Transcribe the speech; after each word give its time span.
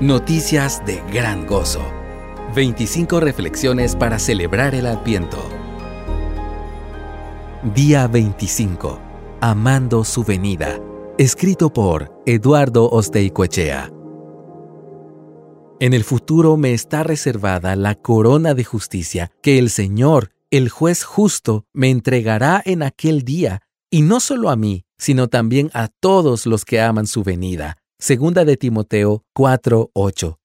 Noticias 0.00 0.80
de 0.86 1.02
gran 1.12 1.44
gozo. 1.44 1.82
25 2.54 3.18
reflexiones 3.18 3.96
para 3.96 4.20
celebrar 4.20 4.76
el 4.76 4.86
Adviento. 4.86 5.38
Día 7.74 8.06
25. 8.06 9.00
Amando 9.40 10.04
su 10.04 10.22
venida. 10.22 10.78
Escrito 11.18 11.72
por 11.72 12.12
Eduardo 12.26 12.88
Osteicoechea. 12.88 13.90
En 15.80 15.92
el 15.92 16.04
futuro 16.04 16.56
me 16.56 16.74
está 16.74 17.02
reservada 17.02 17.74
la 17.74 17.96
corona 17.96 18.54
de 18.54 18.62
justicia 18.62 19.32
que 19.42 19.58
el 19.58 19.68
Señor, 19.68 20.30
el 20.52 20.68
juez 20.68 21.02
justo, 21.02 21.64
me 21.72 21.90
entregará 21.90 22.62
en 22.64 22.84
aquel 22.84 23.24
día, 23.24 23.62
y 23.90 24.02
no 24.02 24.20
solo 24.20 24.48
a 24.50 24.54
mí, 24.54 24.84
sino 24.96 25.26
también 25.26 25.72
a 25.74 25.88
todos 25.88 26.46
los 26.46 26.64
que 26.64 26.80
aman 26.80 27.08
su 27.08 27.24
venida 27.24 27.77
Segunda 28.00 28.44
de 28.44 28.56
Timoteo 28.56 29.24
4:8. 29.34 30.38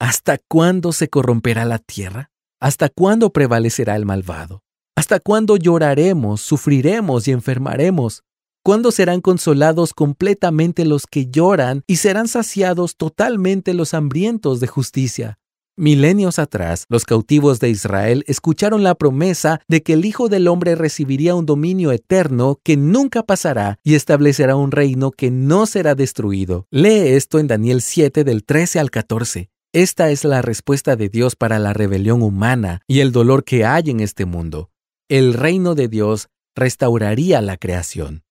¿Hasta 0.00 0.38
cuándo 0.48 0.92
se 0.92 1.08
corromperá 1.08 1.66
la 1.66 1.78
tierra? 1.78 2.30
¿Hasta 2.58 2.88
cuándo 2.88 3.34
prevalecerá 3.34 3.96
el 3.96 4.06
malvado? 4.06 4.62
¿Hasta 4.96 5.20
cuándo 5.20 5.58
lloraremos, 5.58 6.40
sufriremos 6.40 7.28
y 7.28 7.32
enfermaremos? 7.32 8.22
¿Cuándo 8.64 8.92
serán 8.92 9.20
consolados 9.20 9.92
completamente 9.92 10.86
los 10.86 11.06
que 11.06 11.26
lloran 11.26 11.82
y 11.86 11.96
serán 11.96 12.28
saciados 12.28 12.96
totalmente 12.96 13.74
los 13.74 13.92
hambrientos 13.92 14.60
de 14.60 14.66
justicia? 14.66 15.38
Milenios 15.78 16.38
atrás, 16.38 16.86
los 16.88 17.04
cautivos 17.04 17.60
de 17.60 17.68
Israel 17.68 18.24
escucharon 18.28 18.82
la 18.82 18.94
promesa 18.94 19.60
de 19.68 19.82
que 19.82 19.92
el 19.92 20.06
Hijo 20.06 20.30
del 20.30 20.48
Hombre 20.48 20.74
recibiría 20.74 21.34
un 21.34 21.44
dominio 21.44 21.92
eterno 21.92 22.58
que 22.64 22.78
nunca 22.78 23.24
pasará 23.24 23.78
y 23.84 23.94
establecerá 23.94 24.56
un 24.56 24.70
reino 24.70 25.10
que 25.10 25.30
no 25.30 25.66
será 25.66 25.94
destruido. 25.94 26.66
Lee 26.70 27.08
esto 27.08 27.38
en 27.38 27.46
Daniel 27.46 27.82
7 27.82 28.24
del 28.24 28.42
13 28.44 28.80
al 28.80 28.90
14. 28.90 29.50
Esta 29.74 30.10
es 30.10 30.24
la 30.24 30.40
respuesta 30.40 30.96
de 30.96 31.10
Dios 31.10 31.36
para 31.36 31.58
la 31.58 31.74
rebelión 31.74 32.22
humana 32.22 32.80
y 32.86 33.00
el 33.00 33.12
dolor 33.12 33.44
que 33.44 33.66
hay 33.66 33.90
en 33.90 34.00
este 34.00 34.24
mundo. 34.24 34.70
El 35.10 35.34
reino 35.34 35.74
de 35.74 35.88
Dios 35.88 36.28
restauraría 36.54 37.42
la 37.42 37.58
creación. 37.58 38.24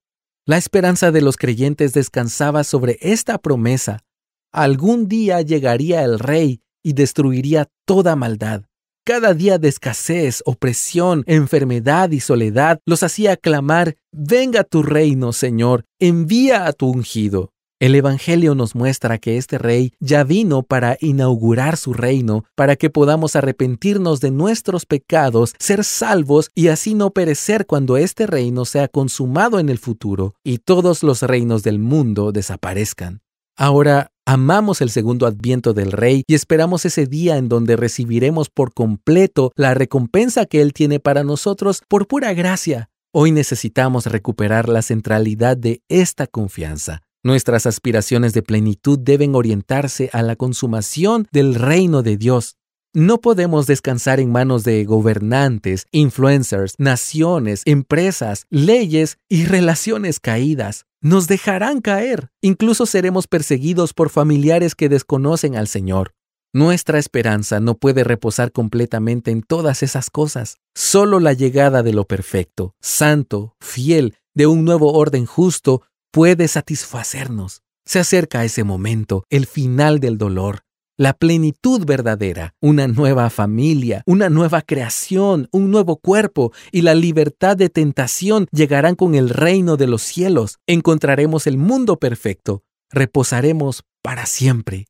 La 0.48 0.58
esperanza 0.58 1.12
de 1.12 1.22
los 1.22 1.38
creyentes 1.38 1.94
descansaba 1.94 2.64
sobre 2.64 2.98
esta 3.02 3.38
promesa. 3.38 4.04
Algún 4.52 5.08
día 5.08 5.42
llegaría 5.42 6.04
el 6.04 6.18
Rey 6.18 6.62
y 6.86 6.94
destruiría 6.94 7.68
toda 7.86 8.16
maldad. 8.16 8.62
Cada 9.04 9.34
día 9.34 9.58
de 9.58 9.68
escasez, 9.68 10.44
opresión, 10.46 11.24
enfermedad 11.26 12.12
y 12.12 12.20
soledad 12.20 12.80
los 12.86 13.02
hacía 13.02 13.38
clamar, 13.38 13.96
Venga 14.12 14.64
tu 14.64 14.84
reino, 14.84 15.34
Señor, 15.34 15.86
envía 16.00 16.68
a 16.68 16.74
tu 16.74 16.88
ungido. 16.90 17.52
El 17.80 17.96
Evangelio 17.96 18.56
nos 18.56 18.74
muestra 18.74 19.18
que 19.18 19.38
este 19.38 19.58
rey 19.58 19.94
ya 20.00 20.24
vino 20.24 20.64
para 20.64 20.98
inaugurar 21.02 21.76
su 21.76 21.92
reino, 21.92 22.46
para 22.56 22.78
que 22.78 22.90
podamos 22.90 23.36
arrepentirnos 23.36 24.22
de 24.22 24.32
nuestros 24.32 24.86
pecados, 24.86 25.54
ser 25.60 25.84
salvos 25.84 26.50
y 26.56 26.70
así 26.70 26.94
no 26.94 27.10
perecer 27.10 27.66
cuando 27.66 27.98
este 27.98 28.28
reino 28.28 28.64
sea 28.64 28.88
consumado 28.88 29.60
en 29.60 29.70
el 29.70 29.80
futuro 29.80 30.36
y 30.44 30.60
todos 30.60 31.04
los 31.04 31.24
reinos 31.24 31.64
del 31.64 31.80
mundo 31.80 32.32
desaparezcan. 32.32 33.22
Ahora, 33.58 34.12
amamos 34.26 34.82
el 34.82 34.90
segundo 34.90 35.28
adviento 35.28 35.74
del 35.74 35.92
Rey 35.92 36.24
y 36.28 36.34
esperamos 36.34 36.86
ese 36.86 37.06
día 37.06 37.38
en 37.38 37.48
donde 37.48 37.76
recibiremos 37.76 38.50
por 38.50 38.74
completo 38.74 39.52
la 39.56 39.74
recompensa 39.74 40.46
que 40.46 40.62
Él 40.62 40.74
tiene 40.74 41.00
para 41.00 41.24
nosotros 41.24 41.82
por 41.88 42.08
pura 42.08 42.34
gracia. 42.34 42.90
Hoy 43.14 43.32
necesitamos 43.32 44.08
recuperar 44.08 44.68
la 44.68 44.82
centralidad 44.82 45.56
de 45.56 45.82
esta 45.88 46.28
confianza. 46.28 47.02
Nuestras 47.24 47.66
aspiraciones 47.66 48.34
de 48.34 48.44
plenitud 48.44 49.00
deben 49.00 49.36
orientarse 49.36 50.10
a 50.12 50.22
la 50.22 50.36
consumación 50.36 51.28
del 51.32 51.56
reino 51.56 52.04
de 52.04 52.18
Dios. 52.18 52.58
No 52.96 53.20
podemos 53.20 53.68
descansar 53.68 54.22
en 54.22 54.32
manos 54.32 54.64
de 54.64 54.86
gobernantes, 54.86 55.86
influencers, 55.92 56.76
naciones, 56.78 57.62
empresas, 57.66 58.46
leyes 58.50 59.18
y 59.28 59.44
relaciones 59.44 60.22
caídas 60.22 60.86
nos 61.02 61.28
dejarán 61.28 61.82
caer. 61.82 62.30
Incluso 62.42 62.86
seremos 62.86 63.28
perseguidos 63.28 63.94
por 63.94 64.10
familiares 64.10 64.76
que 64.76 64.88
desconocen 64.88 65.58
al 65.58 65.68
Señor. 65.68 66.14
Nuestra 66.54 66.98
esperanza 66.98 67.60
no 67.60 67.76
puede 67.76 68.06
reposar 68.06 68.54
completamente 68.54 69.30
en 69.30 69.44
todas 69.44 69.84
esas 69.84 70.10
cosas. 70.10 70.58
Solo 70.74 71.20
la 71.20 71.34
llegada 71.34 71.84
de 71.84 71.92
lo 71.92 72.06
perfecto, 72.06 72.76
santo, 72.80 73.58
fiel, 73.60 74.16
de 74.34 74.48
un 74.48 74.64
nuevo 74.64 74.94
orden 74.94 75.26
justo, 75.26 75.84
puede 76.12 76.48
satisfacernos. 76.48 77.62
Se 77.86 78.00
acerca 78.00 78.46
ese 78.46 78.64
momento, 78.64 79.26
el 79.30 79.46
final 79.46 80.00
del 80.00 80.18
dolor, 80.18 80.65
la 80.98 81.14
plenitud 81.14 81.86
verdadera, 81.86 82.56
una 82.62 82.88
nueva 82.88 83.30
familia, 83.30 84.02
una 84.06 84.30
nueva 84.30 84.62
creación, 84.62 85.50
un 85.52 85.70
nuevo 85.70 85.98
cuerpo 85.98 86.54
y 86.72 86.82
la 86.82 86.96
libertad 86.96 87.58
de 87.58 87.70
tentación 87.70 88.48
llegarán 88.52 88.96
con 88.96 89.16
el 89.16 89.30
reino 89.30 89.76
de 89.78 89.88
los 89.88 90.02
cielos. 90.02 90.60
Encontraremos 90.68 91.48
el 91.48 91.58
mundo 91.58 91.98
perfecto, 92.00 92.64
reposaremos 92.90 93.84
para 94.02 94.26
siempre. 94.26 94.86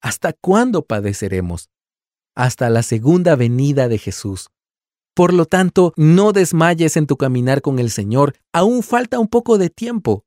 ¿Hasta 0.00 0.32
cuándo 0.32 0.82
padeceremos? 0.82 1.68
Hasta 2.34 2.70
la 2.70 2.82
segunda 2.82 3.36
venida 3.36 3.88
de 3.88 3.98
Jesús. 3.98 4.50
Por 5.14 5.32
lo 5.32 5.46
tanto, 5.46 5.92
no 5.96 6.32
desmayes 6.32 6.96
en 6.96 7.06
tu 7.06 7.16
caminar 7.16 7.62
con 7.62 7.78
el 7.78 7.90
Señor, 7.90 8.34
aún 8.52 8.82
falta 8.82 9.20
un 9.20 9.28
poco 9.28 9.58
de 9.58 9.70
tiempo. 9.70 10.24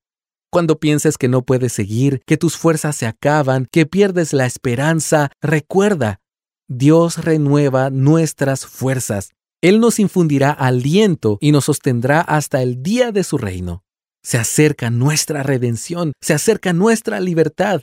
Cuando 0.50 0.80
pienses 0.80 1.18
que 1.18 1.28
no 1.28 1.44
puedes 1.44 1.74
seguir, 1.74 2.22
que 2.26 2.38
tus 2.38 2.58
fuerzas 2.58 2.96
se 2.96 3.06
acaban, 3.06 3.68
que 3.70 3.86
pierdes 3.86 4.32
la 4.32 4.46
esperanza, 4.46 5.30
recuerda, 5.42 6.22
Dios 6.70 7.24
renueva 7.24 7.90
nuestras 7.90 8.66
fuerzas. 8.66 9.32
Él 9.62 9.80
nos 9.80 10.00
infundirá 10.00 10.52
aliento 10.52 11.38
y 11.42 11.52
nos 11.52 11.66
sostendrá 11.66 12.22
hasta 12.22 12.62
el 12.62 12.82
día 12.82 13.12
de 13.12 13.24
su 13.24 13.38
reino. 13.38 13.84
Se 14.24 14.38
acerca 14.38 14.90
nuestra 14.90 15.44
redención, 15.44 16.14
se 16.22 16.34
acerca 16.34 16.74
nuestra 16.74 17.20
libertad. 17.20 17.82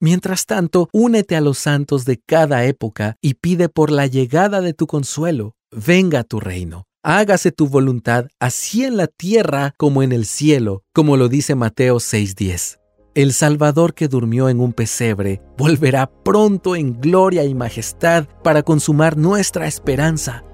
Mientras 0.00 0.46
tanto, 0.46 0.88
únete 0.92 1.36
a 1.36 1.40
los 1.40 1.58
santos 1.58 2.04
de 2.04 2.20
cada 2.24 2.64
época 2.64 3.16
y 3.20 3.34
pide 3.34 3.68
por 3.68 3.90
la 3.90 4.06
llegada 4.06 4.60
de 4.60 4.72
tu 4.72 4.86
consuelo. 4.86 5.56
Venga 5.70 6.24
tu 6.24 6.40
reino 6.40 6.88
hágase 7.08 7.52
tu 7.52 7.68
voluntad 7.68 8.26
así 8.38 8.84
en 8.84 8.98
la 8.98 9.06
tierra 9.06 9.72
como 9.78 10.02
en 10.02 10.12
el 10.12 10.26
cielo, 10.26 10.82
como 10.92 11.16
lo 11.16 11.30
dice 11.30 11.54
Mateo 11.54 12.00
6:10. 12.00 12.78
El 13.14 13.32
Salvador 13.32 13.94
que 13.94 14.08
durmió 14.08 14.50
en 14.50 14.60
un 14.60 14.74
pesebre 14.74 15.40
volverá 15.56 16.10
pronto 16.22 16.76
en 16.76 17.00
gloria 17.00 17.44
y 17.44 17.54
majestad 17.54 18.26
para 18.44 18.62
consumar 18.62 19.16
nuestra 19.16 19.66
esperanza. 19.66 20.44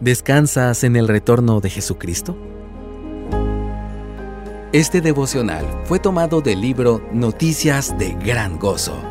¿Descansas 0.00 0.84
en 0.84 0.94
el 0.94 1.08
retorno 1.08 1.60
de 1.60 1.68
Jesucristo? 1.68 2.36
Este 4.72 5.00
devocional 5.00 5.66
fue 5.84 5.98
tomado 5.98 6.40
del 6.40 6.60
libro 6.60 7.02
Noticias 7.12 7.98
de 7.98 8.14
Gran 8.24 8.60
Gozo. 8.60 9.02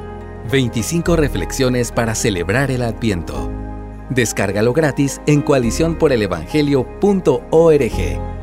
25 0.50 1.18
reflexiones 1.18 1.92
para 1.92 2.16
celebrar 2.16 2.72
el 2.72 2.84
Adviento 2.84 3.67
Descárgalo 4.10 4.74
gratis 4.74 5.22
en 5.26 5.42
coaliciónporelevangelio.org. 5.42 8.37